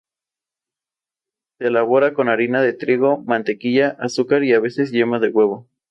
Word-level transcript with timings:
Se 1.59 1.67
elabora 1.67 2.15
con 2.15 2.27
harina 2.27 2.63
de 2.63 2.73
trigo, 2.73 3.19
mantequilla, 3.27 3.97
azúcar 3.99 4.43
y 4.43 4.51
a 4.55 4.59
veces 4.59 4.91
yema 4.91 5.19
de 5.19 5.27
huevo. 5.27 5.67